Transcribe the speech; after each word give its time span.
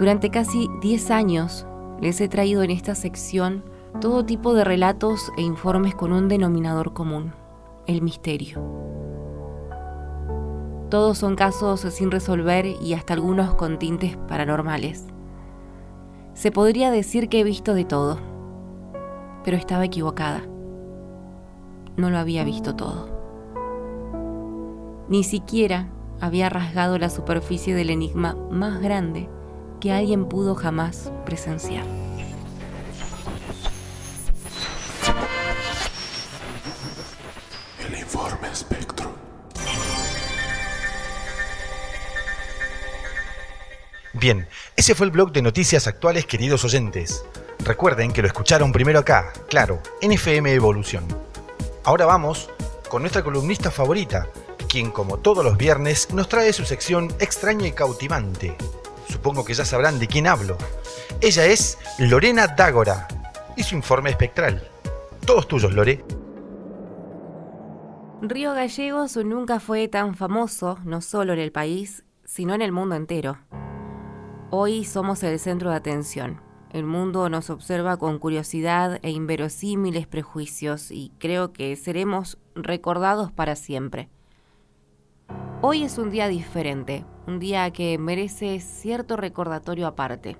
Durante 0.00 0.30
casi 0.30 0.70
10 0.80 1.10
años 1.10 1.66
les 2.00 2.22
he 2.22 2.28
traído 2.30 2.62
en 2.62 2.70
esta 2.70 2.94
sección 2.94 3.62
todo 4.00 4.24
tipo 4.24 4.54
de 4.54 4.64
relatos 4.64 5.30
e 5.36 5.42
informes 5.42 5.94
con 5.94 6.14
un 6.14 6.26
denominador 6.26 6.94
común, 6.94 7.34
el 7.86 8.00
misterio. 8.00 8.62
Todos 10.88 11.18
son 11.18 11.36
casos 11.36 11.80
sin 11.80 12.10
resolver 12.10 12.64
y 12.64 12.94
hasta 12.94 13.12
algunos 13.12 13.56
con 13.56 13.78
tintes 13.78 14.16
paranormales. 14.16 15.04
Se 16.32 16.50
podría 16.50 16.90
decir 16.90 17.28
que 17.28 17.40
he 17.40 17.44
visto 17.44 17.74
de 17.74 17.84
todo, 17.84 18.18
pero 19.44 19.58
estaba 19.58 19.84
equivocada. 19.84 20.40
No 21.98 22.08
lo 22.08 22.16
había 22.16 22.42
visto 22.42 22.74
todo. 22.74 23.10
Ni 25.10 25.24
siquiera 25.24 25.90
había 26.22 26.48
rasgado 26.48 26.96
la 26.96 27.10
superficie 27.10 27.74
del 27.74 27.90
enigma 27.90 28.34
más 28.50 28.80
grande 28.80 29.28
que 29.80 29.90
alguien 29.90 30.26
pudo 30.26 30.54
jamás 30.54 31.10
presenciar. 31.24 31.84
El 37.86 37.98
informe 37.98 38.48
espectro. 38.48 39.10
Bien, 44.12 44.46
ese 44.76 44.94
fue 44.94 45.06
el 45.06 45.12
blog 45.12 45.32
de 45.32 45.42
noticias 45.42 45.86
actuales, 45.86 46.26
queridos 46.26 46.64
oyentes. 46.64 47.24
Recuerden 47.64 48.12
que 48.12 48.20
lo 48.22 48.28
escucharon 48.28 48.72
primero 48.72 48.98
acá, 48.98 49.32
claro, 49.48 49.80
en 50.00 50.12
FM 50.12 50.52
Evolución. 50.52 51.04
Ahora 51.84 52.04
vamos 52.04 52.50
con 52.88 53.02
nuestra 53.02 53.22
columnista 53.22 53.70
favorita, 53.70 54.28
quien 54.68 54.90
como 54.90 55.18
todos 55.18 55.44
los 55.44 55.56
viernes 55.56 56.12
nos 56.12 56.28
trae 56.28 56.52
su 56.52 56.64
sección 56.64 57.08
extraña 57.18 57.66
y 57.66 57.72
cautivante. 57.72 58.56
Supongo 59.10 59.44
que 59.44 59.54
ya 59.54 59.64
sabrán 59.64 59.98
de 59.98 60.06
quién 60.06 60.26
hablo. 60.26 60.56
Ella 61.20 61.44
es 61.46 61.76
Lorena 61.98 62.46
Dágora 62.46 63.08
y 63.56 63.62
su 63.64 63.74
informe 63.74 64.10
espectral. 64.10 64.66
Todos 65.26 65.48
tuyos, 65.48 65.72
Lore. 65.74 66.04
Río 68.22 68.54
Gallegos 68.54 69.16
nunca 69.16 69.60
fue 69.60 69.88
tan 69.88 70.14
famoso, 70.14 70.78
no 70.84 71.00
solo 71.00 71.32
en 71.32 71.40
el 71.40 71.52
país, 71.52 72.04
sino 72.24 72.54
en 72.54 72.62
el 72.62 72.70
mundo 72.70 72.94
entero. 72.94 73.38
Hoy 74.50 74.84
somos 74.84 75.22
el 75.22 75.38
centro 75.38 75.70
de 75.70 75.76
atención. 75.76 76.40
El 76.70 76.84
mundo 76.84 77.28
nos 77.28 77.50
observa 77.50 77.96
con 77.96 78.18
curiosidad 78.18 79.00
e 79.02 79.10
inverosímiles 79.10 80.06
prejuicios 80.06 80.92
y 80.92 81.12
creo 81.18 81.52
que 81.52 81.74
seremos 81.74 82.38
recordados 82.54 83.32
para 83.32 83.56
siempre. 83.56 84.08
Hoy 85.62 85.82
es 85.82 85.98
un 85.98 86.08
día 86.08 86.26
diferente, 86.28 87.04
un 87.26 87.38
día 87.38 87.70
que 87.70 87.98
merece 87.98 88.60
cierto 88.60 89.18
recordatorio 89.18 89.86
aparte. 89.86 90.38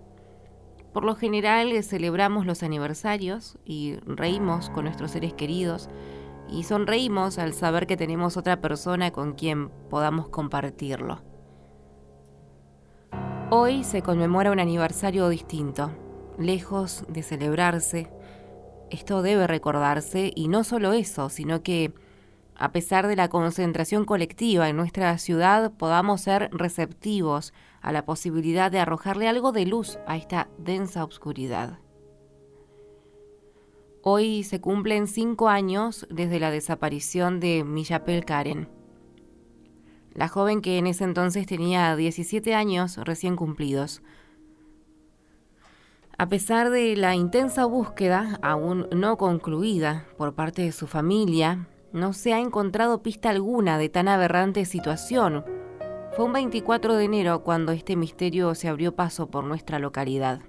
Por 0.94 1.04
lo 1.04 1.14
general 1.14 1.70
celebramos 1.82 2.46
los 2.46 2.62
aniversarios 2.62 3.58
y 3.66 3.96
reímos 4.06 4.70
con 4.70 4.86
nuestros 4.86 5.10
seres 5.10 5.34
queridos 5.34 5.90
y 6.48 6.62
sonreímos 6.62 7.38
al 7.38 7.52
saber 7.52 7.86
que 7.86 7.98
tenemos 7.98 8.38
otra 8.38 8.62
persona 8.62 9.10
con 9.10 9.34
quien 9.34 9.68
podamos 9.90 10.30
compartirlo. 10.30 11.20
Hoy 13.50 13.84
se 13.84 14.00
conmemora 14.00 14.52
un 14.52 14.58
aniversario 14.58 15.28
distinto, 15.28 15.90
lejos 16.38 17.04
de 17.08 17.22
celebrarse. 17.22 18.10
Esto 18.88 19.20
debe 19.20 19.46
recordarse 19.46 20.32
y 20.34 20.48
no 20.48 20.64
solo 20.64 20.94
eso, 20.94 21.28
sino 21.28 21.62
que 21.62 21.92
a 22.60 22.70
pesar 22.70 23.08
de 23.08 23.16
la 23.16 23.28
concentración 23.28 24.04
colectiva 24.04 24.68
en 24.68 24.76
nuestra 24.76 25.16
ciudad, 25.18 25.72
podamos 25.72 26.20
ser 26.20 26.50
receptivos 26.52 27.52
a 27.80 27.90
la 27.90 28.04
posibilidad 28.04 28.70
de 28.70 28.78
arrojarle 28.78 29.28
algo 29.28 29.50
de 29.50 29.66
luz 29.66 29.98
a 30.06 30.16
esta 30.16 30.48
densa 30.58 31.02
oscuridad. 31.02 31.78
Hoy 34.02 34.44
se 34.44 34.60
cumplen 34.60 35.08
cinco 35.08 35.48
años 35.48 36.06
desde 36.10 36.38
la 36.38 36.50
desaparición 36.50 37.40
de 37.40 37.64
Millapel 37.64 38.24
Karen 38.24 38.80
la 40.14 40.28
joven 40.28 40.60
que 40.60 40.78
en 40.78 40.86
ese 40.86 41.04
entonces 41.04 41.46
tenía 41.46 41.94
17 41.96 42.54
años 42.54 42.96
recién 42.98 43.36
cumplidos. 43.36 44.02
A 46.18 46.28
pesar 46.28 46.70
de 46.70 46.96
la 46.96 47.14
intensa 47.14 47.64
búsqueda, 47.64 48.38
aún 48.42 48.86
no 48.92 49.16
concluida 49.16 50.06
por 50.18 50.34
parte 50.34 50.62
de 50.62 50.72
su 50.72 50.86
familia, 50.86 51.66
no 51.92 52.12
se 52.12 52.32
ha 52.32 52.38
encontrado 52.38 53.02
pista 53.02 53.30
alguna 53.30 53.78
de 53.78 53.88
tan 53.88 54.08
aberrante 54.08 54.64
situación. 54.64 55.44
Fue 56.16 56.24
un 56.24 56.32
24 56.32 56.96
de 56.96 57.04
enero 57.04 57.42
cuando 57.42 57.72
este 57.72 57.96
misterio 57.96 58.54
se 58.54 58.68
abrió 58.68 58.94
paso 58.94 59.30
por 59.30 59.44
nuestra 59.44 59.78
localidad. 59.78 60.40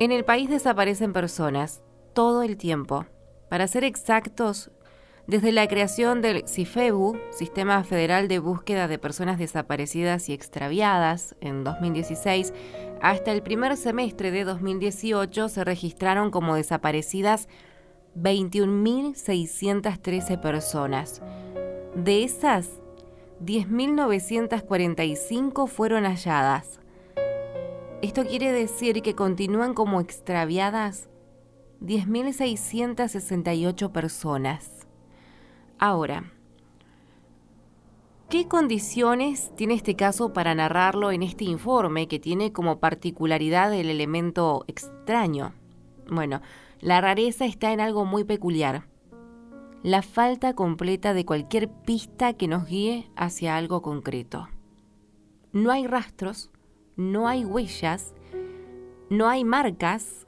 En 0.00 0.12
el 0.12 0.24
país 0.24 0.48
desaparecen 0.48 1.12
personas 1.12 1.82
todo 2.12 2.42
el 2.42 2.56
tiempo. 2.56 3.06
Para 3.48 3.66
ser 3.66 3.84
exactos, 3.84 4.70
desde 5.28 5.52
la 5.52 5.68
creación 5.68 6.22
del 6.22 6.48
CIFEBU, 6.48 7.18
Sistema 7.32 7.84
Federal 7.84 8.28
de 8.28 8.38
Búsqueda 8.38 8.88
de 8.88 8.98
Personas 8.98 9.38
Desaparecidas 9.38 10.30
y 10.30 10.32
Extraviadas, 10.32 11.36
en 11.42 11.64
2016, 11.64 12.54
hasta 13.02 13.32
el 13.32 13.42
primer 13.42 13.76
semestre 13.76 14.30
de 14.30 14.44
2018 14.44 15.50
se 15.50 15.64
registraron 15.64 16.30
como 16.30 16.54
desaparecidas 16.54 17.46
21.613 18.16 20.40
personas. 20.40 21.22
De 21.94 22.24
esas, 22.24 22.80
10.945 23.44 25.68
fueron 25.68 26.04
halladas. 26.04 26.80
Esto 28.02 28.24
quiere 28.24 28.50
decir 28.52 29.02
que 29.02 29.14
continúan 29.14 29.74
como 29.74 30.00
extraviadas 30.00 31.08
10.668 31.80 33.92
personas. 33.92 34.86
Ahora, 35.78 36.32
¿qué 38.28 38.48
condiciones 38.48 39.52
tiene 39.56 39.74
este 39.74 39.94
caso 39.94 40.32
para 40.32 40.52
narrarlo 40.54 41.12
en 41.12 41.22
este 41.22 41.44
informe 41.44 42.08
que 42.08 42.18
tiene 42.18 42.52
como 42.52 42.80
particularidad 42.80 43.72
el 43.74 43.90
elemento 43.90 44.64
extraño? 44.66 45.52
Bueno, 46.08 46.40
la 46.80 47.00
rareza 47.00 47.44
está 47.44 47.72
en 47.72 47.80
algo 47.80 48.04
muy 48.04 48.24
peculiar. 48.24 48.86
La 49.82 50.02
falta 50.02 50.54
completa 50.54 51.14
de 51.14 51.24
cualquier 51.24 51.68
pista 51.68 52.32
que 52.34 52.48
nos 52.48 52.66
guíe 52.66 53.10
hacia 53.16 53.56
algo 53.56 53.82
concreto. 53.82 54.48
No 55.52 55.70
hay 55.70 55.86
rastros, 55.86 56.50
no 56.96 57.28
hay 57.28 57.44
huellas, 57.44 58.14
no 59.10 59.28
hay 59.28 59.44
marcas, 59.44 60.26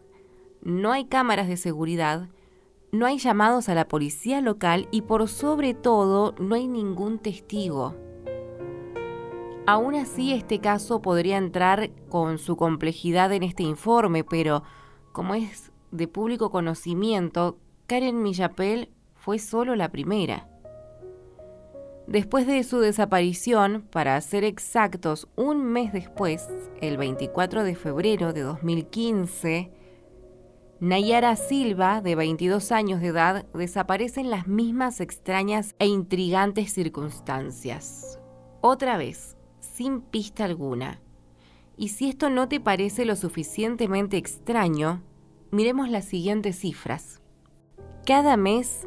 no 0.63 0.93
hay 0.93 1.05
cámaras 1.05 1.49
de 1.49 1.57
seguridad, 1.57 2.29
no 2.93 3.07
hay 3.07 3.19
llamados 3.19 3.69
a 3.69 3.75
la 3.75 3.87
policía 3.87 4.41
local 4.41 4.89
y 4.91 5.03
por 5.03 5.29
sobre 5.29 5.75
todo 5.75 6.35
no 6.39 6.55
hay 6.55 6.67
ningún 6.67 7.19
testigo. 7.19 7.95
Aún 9.67 9.95
así, 9.95 10.33
este 10.33 10.59
caso 10.59 11.01
podría 11.01 11.39
entrar 11.39 11.91
con 12.09 12.39
su 12.39 12.57
complejidad 12.57 13.33
en 13.33 13.45
este 13.45 13.63
informe, 13.63 14.25
pero 14.25 14.65
como 15.13 15.35
es 15.35 15.71
de 15.91 16.09
público 16.09 16.51
conocimiento, 16.51 17.59
Karen 17.87 18.23
Millapel 18.23 18.91
fue 19.15 19.39
solo 19.39 19.77
la 19.77 19.91
primera. 19.91 20.49
Después 22.07 22.47
de 22.47 22.65
su 22.65 22.81
desaparición, 22.81 23.87
para 23.91 24.21
ser 24.21 24.45
exactos, 24.45 25.29
un 25.37 25.65
mes 25.65 25.93
después, 25.93 26.49
el 26.81 26.97
24 26.97 27.63
de 27.63 27.77
febrero 27.77 28.33
de 28.33 28.43
2015, 28.43 29.71
Nayara 30.81 31.37
Silva, 31.37 32.01
de 32.01 32.15
22 32.15 32.73
años 32.73 33.01
de 33.01 33.09
edad, 33.09 33.45
desaparece 33.53 34.21
en 34.21 34.31
las 34.31 34.49
mismas 34.49 35.01
extrañas 35.01 35.75
e 35.79 35.87
intrigantes 35.87 36.73
circunstancias. 36.73 38.19
Otra 38.61 38.97
vez, 38.97 39.37
sin 39.61 40.01
pista 40.01 40.47
alguna. 40.47 41.01
Y 41.77 41.89
si 41.89 42.09
esto 42.09 42.29
no 42.29 42.49
te 42.49 42.61
parece 42.61 43.05
lo 43.05 43.15
suficientemente 43.15 44.17
extraño, 44.17 45.03
miremos 45.51 45.89
las 45.89 46.05
siguientes 46.05 46.59
cifras. 46.59 47.21
Cada 48.07 48.37
mes, 48.37 48.87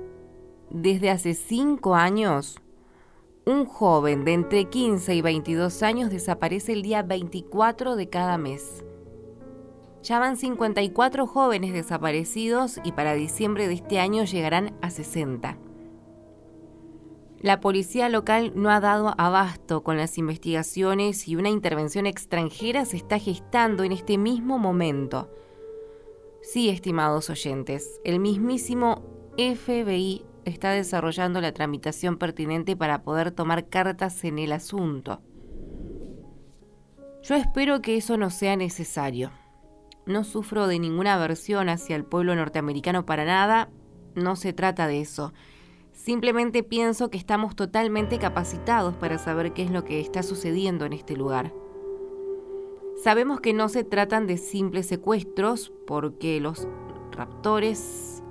desde 0.70 1.10
hace 1.10 1.34
5 1.34 1.96
años, 1.96 2.60
un 3.46 3.66
joven 3.66 4.26
de 4.26 4.34
entre 4.34 4.66
15 4.66 5.16
y 5.16 5.22
22 5.22 5.84
años 5.84 6.10
desaparece 6.10 6.74
el 6.74 6.82
día 6.82 7.04
24 7.04 7.96
de 7.96 8.10
cada 8.10 8.38
mes 8.38 8.84
ya 10.04 10.20
van 10.20 10.36
54 10.36 11.26
jóvenes 11.26 11.74
desaparecidos 11.74 12.80
y 12.84 12.92
para 12.92 13.14
diciembre 13.14 13.68
de 13.68 13.76
este 13.76 14.00
año 14.00 14.26
llegarán 14.26 14.76
a 14.82 14.90
60. 14.90 15.58
La 17.40 17.60
policía 17.60 18.10
local 18.10 18.52
no 18.56 18.70
ha 18.70 18.80
dado 18.80 19.16
abasto 19.18 19.82
con 19.84 19.98
las 19.98 20.18
investigaciones 20.18 21.28
y 21.28 21.36
una 21.36 21.50
intervención 21.50 22.06
extranjera 22.06 22.86
se 22.86 22.98
está 22.98 23.18
gestando 23.18 23.84
en 23.84 23.94
este 23.94 24.18
mismo 24.18 24.60
momento. 24.60 25.30
Sí, 26.44 26.68
estimados 26.68 27.30
oyentes, 27.30 28.02
el 28.04 28.20
mismísimo 28.20 29.02
FBI 29.38 30.26
está 30.44 30.72
desarrollando 30.72 31.40
la 31.40 31.54
tramitación 31.54 32.18
pertinente 32.18 32.76
para 32.76 33.04
poder 33.04 33.32
tomar 33.32 33.70
cartas 33.70 34.22
en 34.26 34.38
el 34.40 34.52
asunto. 34.52 35.22
Yo 37.24 37.36
espero 37.36 37.82
que 37.82 37.96
eso 37.96 38.18
no 38.18 38.30
sea 38.30 38.58
necesario. 38.58 39.32
No 40.06 40.26
sufro 40.26 40.68
de 40.68 40.80
ninguna 40.80 41.14
aversión 41.14 41.70
hacia 41.70 41.96
el 41.96 42.04
pueblo 42.04 42.36
norteamericano 42.36 43.06
para 43.06 43.24
nada, 43.24 43.70
no 44.14 44.36
se 44.36 44.52
trata 44.52 44.86
de 44.86 45.00
eso. 45.00 45.34
Simplemente 45.94 46.62
pienso 46.62 47.10
que 47.10 47.18
estamos 47.18 47.56
totalmente 47.56 48.20
capacitados 48.20 48.96
para 48.98 49.18
saber 49.18 49.54
qué 49.54 49.64
es 49.64 49.72
lo 49.72 49.86
que 49.86 50.02
está 50.02 50.24
sucediendo 50.24 50.84
en 50.84 50.92
este 50.92 51.16
lugar. 51.16 51.54
Sabemos 53.04 53.42
que 53.42 53.52
no 53.52 53.68
se 53.68 53.84
tratan 53.84 54.28
de 54.28 54.38
simples 54.38 54.88
secuestros 54.88 55.74
porque 55.86 56.40
los 56.40 56.70
raptores 57.12 58.24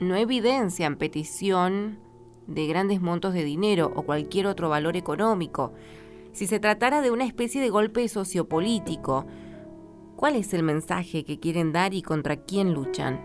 no 0.00 0.16
evidencian 0.16 0.96
petición 0.96 1.98
de 2.46 2.66
grandes 2.68 3.02
montos 3.02 3.34
de 3.34 3.44
dinero 3.44 3.92
o 3.94 4.04
cualquier 4.04 4.46
otro 4.46 4.70
valor 4.70 4.96
económico. 4.96 5.74
Si 6.32 6.46
se 6.46 6.58
tratara 6.58 7.02
de 7.02 7.10
una 7.10 7.26
especie 7.26 7.60
de 7.60 7.68
golpe 7.68 8.08
sociopolítico, 8.08 9.26
¿cuál 10.16 10.36
es 10.36 10.54
el 10.54 10.62
mensaje 10.62 11.22
que 11.24 11.38
quieren 11.38 11.74
dar 11.74 11.92
y 11.92 12.00
contra 12.00 12.36
quién 12.36 12.72
luchan? 12.72 13.20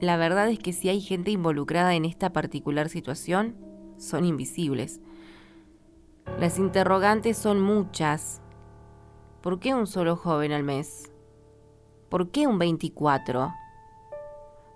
La 0.00 0.16
verdad 0.16 0.50
es 0.50 0.58
que 0.58 0.72
si 0.72 0.88
hay 0.88 1.00
gente 1.00 1.30
involucrada 1.30 1.94
en 1.94 2.06
esta 2.06 2.32
particular 2.32 2.88
situación, 2.88 3.54
son 3.98 4.24
invisibles. 4.24 5.00
Las 6.40 6.58
interrogantes 6.58 7.38
son 7.38 7.60
muchas. 7.60 8.42
¿Por 9.48 9.60
qué 9.60 9.72
un 9.72 9.86
solo 9.86 10.14
joven 10.14 10.52
al 10.52 10.62
mes? 10.62 11.10
¿Por 12.10 12.28
qué 12.28 12.46
un 12.46 12.58
24? 12.58 13.50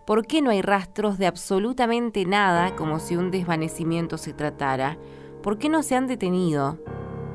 ¿Por 0.06 0.26
qué 0.26 0.40
no 0.40 0.48
hay 0.48 0.62
rastros 0.62 1.18
de 1.18 1.26
absolutamente 1.26 2.24
nada 2.24 2.74
como 2.74 2.98
si 2.98 3.14
un 3.14 3.30
desvanecimiento 3.30 4.16
se 4.16 4.32
tratara? 4.32 4.96
¿Por 5.42 5.58
qué 5.58 5.68
no 5.68 5.82
se 5.82 5.94
han 5.94 6.06
detenido? 6.06 6.78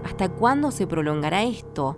¿Hasta 0.03 0.29
cuándo 0.29 0.71
se 0.71 0.87
prolongará 0.87 1.43
esto? 1.43 1.95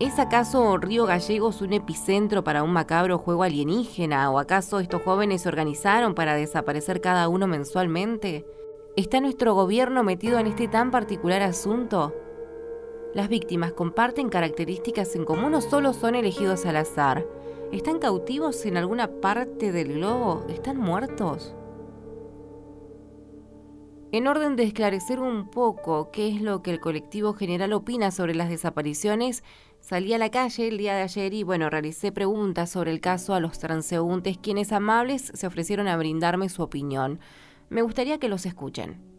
¿Es 0.00 0.18
acaso 0.18 0.76
Río 0.76 1.06
Gallegos 1.06 1.62
un 1.62 1.72
epicentro 1.72 2.44
para 2.44 2.62
un 2.62 2.74
macabro 2.74 3.16
juego 3.16 3.42
alienígena? 3.42 4.30
¿O 4.30 4.38
acaso 4.38 4.80
estos 4.80 5.00
jóvenes 5.00 5.40
se 5.40 5.48
organizaron 5.48 6.14
para 6.14 6.34
desaparecer 6.34 7.00
cada 7.00 7.26
uno 7.30 7.46
mensualmente? 7.46 8.44
¿Está 8.96 9.22
nuestro 9.22 9.54
gobierno 9.54 10.04
metido 10.04 10.38
en 10.38 10.46
este 10.46 10.68
tan 10.68 10.90
particular 10.90 11.40
asunto? 11.40 12.12
¿Las 13.16 13.30
víctimas 13.30 13.72
comparten 13.72 14.28
características 14.28 15.16
en 15.16 15.24
común 15.24 15.54
o 15.54 15.62
solo 15.62 15.94
son 15.94 16.16
elegidos 16.16 16.66
al 16.66 16.76
azar? 16.76 17.24
¿Están 17.72 17.98
cautivos 17.98 18.66
en 18.66 18.76
alguna 18.76 19.22
parte 19.22 19.72
del 19.72 19.94
globo? 19.94 20.44
¿Están 20.50 20.76
muertos? 20.76 21.54
En 24.12 24.26
orden 24.26 24.54
de 24.54 24.64
esclarecer 24.64 25.18
un 25.20 25.48
poco 25.48 26.10
qué 26.10 26.28
es 26.28 26.42
lo 26.42 26.62
que 26.62 26.70
el 26.70 26.78
colectivo 26.78 27.32
general 27.32 27.72
opina 27.72 28.10
sobre 28.10 28.34
las 28.34 28.50
desapariciones, 28.50 29.42
Salí 29.80 30.12
a 30.12 30.18
la 30.18 30.30
calle 30.30 30.68
el 30.68 30.76
día 30.76 30.94
de 30.94 31.02
ayer 31.02 31.32
y 31.32 31.42
bueno, 31.42 31.70
realicé 31.70 32.12
preguntas 32.12 32.68
sobre 32.68 32.90
el 32.90 33.00
caso 33.00 33.32
a 33.32 33.40
los 33.40 33.58
transeúntes, 33.58 34.36
quienes 34.36 34.72
amables 34.72 35.30
se 35.32 35.46
ofrecieron 35.46 35.88
a 35.88 35.96
brindarme 35.96 36.50
su 36.50 36.62
opinión. 36.62 37.20
Me 37.70 37.80
gustaría 37.80 38.18
que 38.18 38.28
los 38.28 38.44
escuchen. 38.44 39.15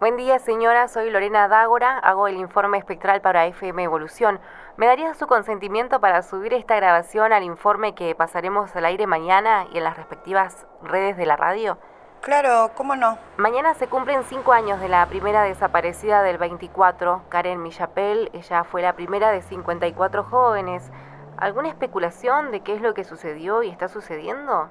Buen 0.00 0.16
día, 0.16 0.38
señora. 0.38 0.86
Soy 0.86 1.10
Lorena 1.10 1.48
Dágora. 1.48 1.98
Hago 1.98 2.28
el 2.28 2.36
informe 2.36 2.78
espectral 2.78 3.20
para 3.20 3.46
FM 3.46 3.82
Evolución. 3.82 4.38
¿Me 4.76 4.86
daría 4.86 5.12
su 5.14 5.26
consentimiento 5.26 6.00
para 6.00 6.22
subir 6.22 6.54
esta 6.54 6.76
grabación 6.76 7.32
al 7.32 7.42
informe 7.42 7.96
que 7.96 8.14
pasaremos 8.14 8.76
al 8.76 8.84
aire 8.84 9.08
mañana 9.08 9.66
y 9.72 9.78
en 9.78 9.82
las 9.82 9.96
respectivas 9.96 10.68
redes 10.84 11.16
de 11.16 11.26
la 11.26 11.34
radio? 11.34 11.78
Claro, 12.20 12.70
¿cómo 12.76 12.94
no? 12.94 13.18
Mañana 13.38 13.74
se 13.74 13.88
cumplen 13.88 14.22
cinco 14.22 14.52
años 14.52 14.80
de 14.80 14.88
la 14.88 15.04
primera 15.06 15.42
desaparecida 15.42 16.22
del 16.22 16.38
24, 16.38 17.24
Karen 17.28 17.60
Millapel. 17.60 18.30
Ella 18.32 18.62
fue 18.62 18.82
la 18.82 18.94
primera 18.94 19.32
de 19.32 19.42
54 19.42 20.22
jóvenes. 20.22 20.92
¿Alguna 21.38 21.70
especulación 21.70 22.52
de 22.52 22.60
qué 22.60 22.74
es 22.74 22.82
lo 22.82 22.94
que 22.94 23.02
sucedió 23.02 23.64
y 23.64 23.70
está 23.70 23.88
sucediendo? 23.88 24.70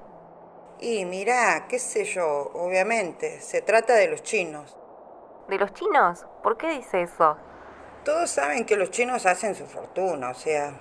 Y 0.80 1.04
mira, 1.04 1.66
qué 1.68 1.78
sé 1.78 2.04
yo, 2.04 2.50
obviamente, 2.54 3.42
se 3.42 3.60
trata 3.60 3.94
de 3.94 4.08
los 4.08 4.22
chinos. 4.22 4.77
¿De 5.48 5.58
los 5.58 5.72
chinos? 5.72 6.26
¿Por 6.42 6.58
qué 6.58 6.68
dice 6.68 7.02
eso? 7.02 7.38
Todos 8.04 8.28
saben 8.28 8.66
que 8.66 8.76
los 8.76 8.90
chinos 8.90 9.24
hacen 9.24 9.54
su 9.54 9.66
fortuna, 9.66 10.28
o 10.28 10.34
sea, 10.34 10.72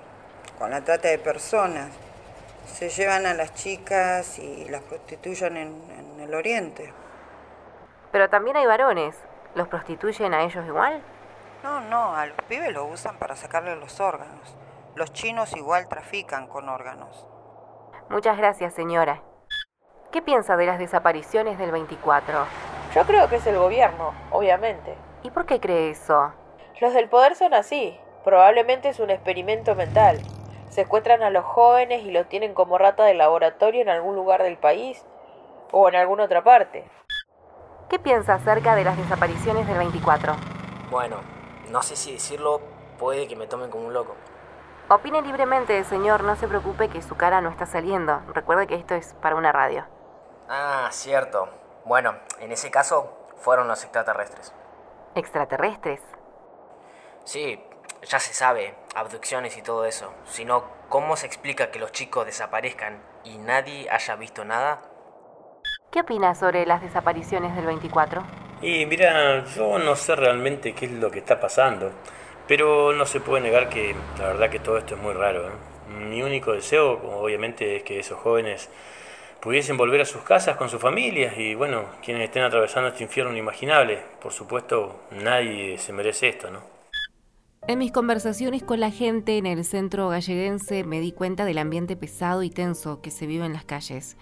con 0.59 0.71
la 0.71 0.83
trata 0.83 1.07
de 1.07 1.17
personas. 1.17 1.89
Se 2.65 2.89
llevan 2.89 3.25
a 3.25 3.33
las 3.33 3.53
chicas 3.53 4.37
y 4.39 4.67
las 4.67 4.83
prostituyen 4.83 5.55
en, 5.55 6.19
el 6.19 6.35
oriente. 6.35 6.93
Pero 8.11 8.29
también 8.29 8.57
hay 8.57 8.65
varones. 8.65 9.15
¿Los 9.55 9.69
prostituyen 9.69 10.33
a 10.33 10.43
ellos 10.43 10.65
igual? 10.65 11.01
No, 11.63 11.79
no, 11.79 12.13
a 12.13 12.25
los 12.25 12.37
pibes 12.49 12.73
lo 12.73 12.85
usan 12.87 13.15
para 13.17 13.37
sacarle 13.37 13.77
los 13.77 14.01
órganos. 14.01 14.53
Los 14.95 15.13
chinos 15.13 15.55
igual 15.55 15.87
trafican 15.87 16.47
con 16.47 16.67
órganos. 16.67 17.25
Muchas 18.09 18.37
gracias, 18.37 18.73
señora. 18.73 19.21
¿Qué 20.11 20.21
piensa 20.21 20.57
de 20.57 20.65
las 20.65 20.77
desapariciones 20.77 21.57
del 21.57 21.71
24? 21.71 22.76
Yo 22.93 23.05
creo 23.05 23.29
que 23.29 23.35
es 23.35 23.47
el 23.47 23.57
gobierno, 23.57 24.13
obviamente. 24.31 24.95
¿Y 25.23 25.29
por 25.29 25.45
qué 25.45 25.59
cree 25.59 25.91
eso? 25.91 26.31
Los 26.79 26.93
del 26.93 27.09
poder 27.09 27.35
son 27.35 27.53
así. 27.53 27.99
Probablemente 28.23 28.89
es 28.89 28.99
un 28.99 29.09
experimento 29.09 29.75
mental. 29.75 30.19
Secuestran 30.69 31.23
a 31.23 31.29
los 31.29 31.43
jóvenes 31.43 32.03
y 32.03 32.11
los 32.11 32.27
tienen 32.27 32.53
como 32.53 32.77
rata 32.77 33.03
de 33.03 33.13
laboratorio 33.13 33.81
en 33.81 33.89
algún 33.89 34.15
lugar 34.15 34.43
del 34.43 34.57
país 34.57 35.05
o 35.71 35.87
en 35.89 35.95
alguna 35.95 36.23
otra 36.23 36.43
parte. 36.43 36.89
¿Qué 37.89 37.99
piensa 37.99 38.35
acerca 38.35 38.75
de 38.75 38.83
las 38.83 38.97
desapariciones 38.97 39.67
del 39.67 39.77
24? 39.77 40.35
Bueno, 40.89 41.17
no 41.69 41.81
sé 41.81 41.95
si 41.95 42.13
decirlo, 42.13 42.61
puede 42.99 43.27
que 43.27 43.35
me 43.35 43.47
tomen 43.47 43.69
como 43.69 43.87
un 43.87 43.93
loco. 43.93 44.15
Opine 44.89 45.21
libremente, 45.21 45.83
señor, 45.83 46.23
no 46.23 46.35
se 46.35 46.47
preocupe 46.47 46.89
que 46.89 47.01
su 47.01 47.15
cara 47.15 47.41
no 47.41 47.49
está 47.49 47.65
saliendo. 47.65 48.21
Recuerde 48.33 48.67
que 48.67 48.75
esto 48.75 48.95
es 48.95 49.13
para 49.21 49.35
una 49.35 49.51
radio. 49.51 49.85
Ah, 50.49 50.87
cierto. 50.91 51.49
Bueno, 51.87 52.15
en 52.41 52.51
ese 52.51 52.69
caso 52.69 53.17
fueron 53.37 53.69
los 53.69 53.81
extraterrestres. 53.81 54.51
¿Extraterrestres? 55.15 56.01
Sí, 57.23 57.63
ya 58.03 58.19
se 58.19 58.33
sabe, 58.33 58.75
abducciones 58.93 59.55
y 59.55 59.61
todo 59.61 59.85
eso. 59.85 60.13
Sino, 60.25 60.65
¿cómo 60.89 61.15
se 61.15 61.27
explica 61.27 61.71
que 61.71 61.79
los 61.79 61.93
chicos 61.93 62.25
desaparezcan 62.25 63.01
y 63.23 63.37
nadie 63.37 63.89
haya 63.89 64.17
visto 64.17 64.43
nada? 64.43 64.81
¿Qué 65.89 66.01
opinas 66.01 66.37
sobre 66.37 66.65
las 66.65 66.81
desapariciones 66.81 67.55
del 67.55 67.65
24? 67.65 68.21
Y 68.61 68.85
mira, 68.85 69.45
yo 69.45 69.79
no 69.79 69.95
sé 69.95 70.17
realmente 70.17 70.75
qué 70.75 70.87
es 70.87 70.91
lo 70.91 71.09
que 71.09 71.19
está 71.19 71.39
pasando, 71.39 71.91
pero 72.49 72.91
no 72.91 73.05
se 73.05 73.21
puede 73.21 73.43
negar 73.43 73.69
que 73.69 73.95
la 74.19 74.27
verdad 74.27 74.49
que 74.49 74.59
todo 74.59 74.77
esto 74.77 74.95
es 74.95 75.01
muy 75.01 75.13
raro. 75.13 75.47
¿eh? 75.47 75.51
Mi 75.87 76.21
único 76.21 76.51
deseo, 76.51 76.99
obviamente, 77.17 77.77
es 77.77 77.83
que 77.83 77.97
esos 77.97 78.19
jóvenes 78.19 78.69
pudiesen 79.41 79.77
volver 79.77 80.01
a 80.01 80.05
sus 80.05 80.21
casas 80.21 80.57
con 80.57 80.69
sus 80.69 80.81
familias 80.81 81.37
y 81.37 81.55
bueno, 81.55 81.85
quienes 82.03 82.23
estén 82.23 82.43
atravesando 82.43 82.89
este 82.89 83.03
infierno 83.03 83.31
inimaginable. 83.31 83.99
Por 84.21 84.33
supuesto, 84.33 85.01
nadie 85.11 85.77
se 85.77 85.93
merece 85.93 86.29
esto, 86.29 86.51
¿no? 86.51 86.77
En 87.67 87.79
mis 87.79 87.91
conversaciones 87.91 88.63
con 88.63 88.79
la 88.79 88.91
gente 88.91 89.37
en 89.37 89.45
el 89.45 89.65
centro 89.65 90.07
galleguense 90.07 90.85
me 90.85 91.01
di 91.01 91.11
cuenta 91.11 91.43
del 91.43 91.57
ambiente 91.57 91.97
pesado 91.97 92.43
y 92.43 92.49
tenso 92.49 93.01
que 93.01 93.11
se 93.11 93.27
vive 93.27 93.45
en 93.45 93.53
las 93.53 93.65
calles. 93.65 94.15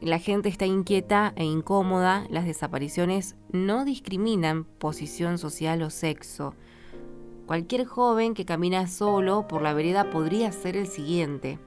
La 0.00 0.18
gente 0.18 0.50
está 0.50 0.66
inquieta 0.66 1.32
e 1.36 1.44
incómoda, 1.44 2.26
las 2.28 2.44
desapariciones 2.44 3.36
no 3.52 3.86
discriminan 3.86 4.64
posición 4.64 5.38
social 5.38 5.80
o 5.82 5.88
sexo. 5.88 6.54
Cualquier 7.46 7.86
joven 7.86 8.34
que 8.34 8.44
camina 8.44 8.86
solo 8.86 9.46
por 9.48 9.62
la 9.62 9.72
vereda 9.72 10.10
podría 10.10 10.52
ser 10.52 10.76
el 10.76 10.86
siguiente. 10.86 11.58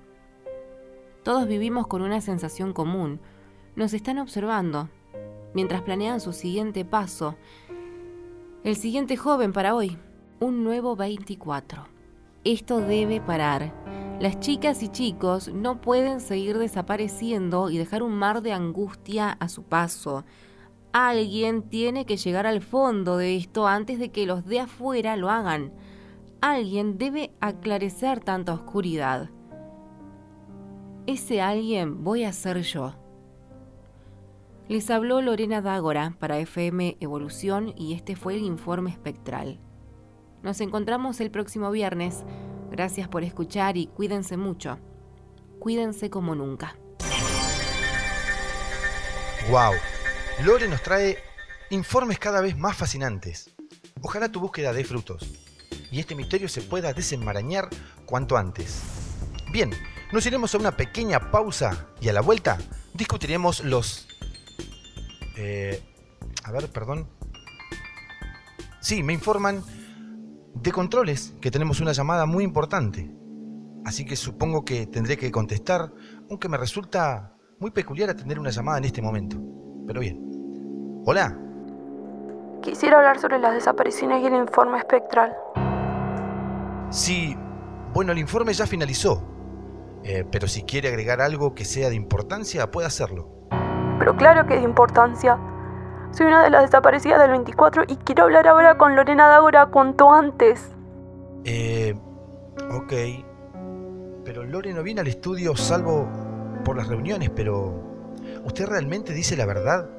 Todos 1.27 1.45
vivimos 1.45 1.87
con 1.87 2.03
una 2.03 2.21
sensación 2.21 2.71
común. 2.71 3.19
Nos 3.75 3.93
están 3.93 4.17
observando, 4.17 4.87
mientras 5.53 5.81
planean 5.81 6.21
su 6.21 6.31
siguiente 6.31 6.85
paso. 6.85 7.35
El 8.63 8.77
siguiente 8.77 9.17
joven 9.17 9.51
para 9.51 9.75
hoy, 9.75 9.97
un 10.39 10.63
nuevo 10.63 10.95
24. 10.95 11.85
Esto 12.45 12.79
debe 12.79 13.19
parar. 13.19 13.73
Las 14.21 14.39
chicas 14.39 14.81
y 14.83 14.87
chicos 14.87 15.53
no 15.53 15.81
pueden 15.81 16.21
seguir 16.21 16.57
desapareciendo 16.57 17.69
y 17.71 17.77
dejar 17.77 18.03
un 18.03 18.13
mar 18.13 18.41
de 18.41 18.53
angustia 18.53 19.31
a 19.31 19.49
su 19.49 19.63
paso. 19.63 20.23
Alguien 20.93 21.63
tiene 21.63 22.05
que 22.05 22.15
llegar 22.15 22.47
al 22.47 22.61
fondo 22.61 23.17
de 23.17 23.35
esto 23.35 23.67
antes 23.67 23.99
de 23.99 24.13
que 24.13 24.25
los 24.25 24.45
de 24.45 24.61
afuera 24.61 25.17
lo 25.17 25.29
hagan. 25.29 25.73
Alguien 26.39 26.97
debe 26.97 27.33
aclarecer 27.41 28.21
tanta 28.21 28.53
oscuridad. 28.53 29.29
Ese 31.07 31.41
alguien 31.41 32.03
voy 32.03 32.25
a 32.25 32.33
ser 32.33 32.61
yo. 32.63 32.93
Les 34.67 34.89
habló 34.89 35.21
Lorena 35.21 35.61
Dágora 35.61 36.17
para 36.19 36.37
FM 36.39 36.97
Evolución 36.99 37.73
y 37.77 37.93
este 37.93 38.17
fue 38.17 38.35
el 38.35 38.41
informe 38.41 38.89
espectral. 38.89 39.57
Nos 40.43 40.59
encontramos 40.59 41.21
el 41.21 41.31
próximo 41.31 41.71
viernes. 41.71 42.25
Gracias 42.71 43.07
por 43.07 43.23
escuchar 43.23 43.77
y 43.77 43.87
cuídense 43.87 44.35
mucho. 44.35 44.79
Cuídense 45.59 46.09
como 46.09 46.35
nunca. 46.35 46.75
¡Wow! 49.49 49.75
Lore 50.43 50.67
nos 50.67 50.83
trae 50.83 51.19
informes 51.69 52.19
cada 52.19 52.41
vez 52.41 52.57
más 52.57 52.75
fascinantes. 52.75 53.55
Ojalá 54.01 54.29
tu 54.29 54.41
búsqueda 54.41 54.73
dé 54.73 54.83
frutos. 54.83 55.25
y 55.89 56.01
este 56.01 56.15
misterio 56.15 56.49
se 56.49 56.61
pueda 56.61 56.91
desenmarañar 56.91 57.69
cuanto 58.05 58.35
antes. 58.35 58.83
Bien, 59.53 59.71
nos 60.11 60.25
iremos 60.25 60.53
a 60.55 60.57
una 60.57 60.71
pequeña 60.71 61.31
pausa 61.31 61.87
y 61.99 62.09
a 62.09 62.13
la 62.13 62.21
vuelta 62.21 62.57
discutiremos 62.93 63.63
los... 63.63 64.07
Eh, 65.35 65.83
a 66.43 66.51
ver, 66.51 66.69
perdón. 66.71 67.07
Sí, 68.79 69.03
me 69.03 69.13
informan 69.13 69.61
de 70.53 70.71
controles 70.71 71.33
que 71.41 71.51
tenemos 71.51 71.81
una 71.81 71.91
llamada 71.91 72.25
muy 72.25 72.43
importante. 72.43 73.11
Así 73.85 74.05
que 74.05 74.15
supongo 74.15 74.63
que 74.63 74.87
tendré 74.87 75.17
que 75.17 75.31
contestar, 75.31 75.91
aunque 76.29 76.49
me 76.49 76.57
resulta 76.57 77.33
muy 77.59 77.71
peculiar 77.71 78.09
atender 78.09 78.39
una 78.39 78.49
llamada 78.49 78.77
en 78.77 78.85
este 78.85 79.01
momento. 79.01 79.37
Pero 79.85 79.99
bien. 79.99 80.19
Hola. 81.05 81.37
Quisiera 82.61 82.97
hablar 82.97 83.19
sobre 83.19 83.39
las 83.39 83.53
desapariciones 83.53 84.23
y 84.23 84.27
el 84.27 84.35
informe 84.35 84.77
espectral. 84.77 85.35
Sí, 86.89 87.35
bueno, 87.93 88.13
el 88.13 88.17
informe 88.17 88.53
ya 88.53 88.65
finalizó. 88.65 89.36
Eh, 90.03 90.25
pero 90.31 90.47
si 90.47 90.63
quiere 90.63 90.89
agregar 90.89 91.21
algo 91.21 91.53
que 91.53 91.65
sea 91.65 91.89
de 91.89 91.95
importancia, 91.95 92.71
puede 92.71 92.87
hacerlo. 92.87 93.29
Pero 93.99 94.15
claro 94.15 94.45
que 94.47 94.55
es 94.55 94.61
de 94.61 94.65
importancia. 94.65 95.37
Soy 96.11 96.27
una 96.27 96.43
de 96.43 96.49
las 96.49 96.63
desaparecidas 96.63 97.19
del 97.19 97.31
24 97.31 97.83
y 97.87 97.97
quiero 97.97 98.23
hablar 98.23 98.47
ahora 98.47 98.77
con 98.77 98.95
Lorena 98.95 99.27
Dagora 99.27 99.67
cuanto 99.67 100.11
antes. 100.11 100.71
Eh, 101.43 101.93
ok. 102.71 102.93
Pero 104.23 104.43
Lore 104.43 104.73
no 104.73 104.83
viene 104.83 105.01
al 105.01 105.07
estudio 105.07 105.55
salvo 105.55 106.07
por 106.63 106.77
las 106.77 106.87
reuniones, 106.87 107.29
pero... 107.29 107.83
¿Usted 108.43 108.65
realmente 108.67 109.13
dice 109.13 109.35
la 109.35 109.45
verdad? 109.45 109.89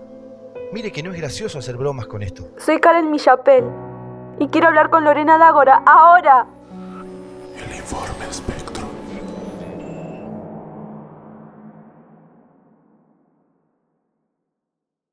Mire 0.73 0.93
que 0.93 1.03
no 1.03 1.13
es 1.13 1.19
gracioso 1.19 1.59
hacer 1.59 1.77
bromas 1.77 2.07
con 2.07 2.23
esto. 2.23 2.51
Soy 2.59 2.79
Karen 2.79 3.11
Millapel 3.11 3.65
y 4.39 4.49
quiero 4.49 4.69
hablar 4.69 4.91
con 4.91 5.05
Lorena 5.05 5.39
Dagora 5.39 5.83
ahora. 5.87 6.47
El 7.57 7.77
informe 7.77 8.27
espectral. 8.29 8.88